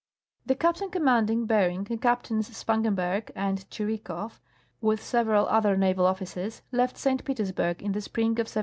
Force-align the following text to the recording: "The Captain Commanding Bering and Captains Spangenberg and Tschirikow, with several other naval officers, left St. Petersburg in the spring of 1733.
"The 0.47 0.55
Captain 0.55 0.89
Commanding 0.89 1.45
Bering 1.45 1.85
and 1.91 2.01
Captains 2.01 2.47
Spangenberg 2.57 3.31
and 3.35 3.59
Tschirikow, 3.69 4.31
with 4.81 4.99
several 4.99 5.45
other 5.47 5.77
naval 5.77 6.07
officers, 6.07 6.63
left 6.71 6.97
St. 6.97 7.23
Petersburg 7.23 7.83
in 7.83 7.91
the 7.91 8.01
spring 8.01 8.29
of 8.31 8.49
1733. 8.49 8.59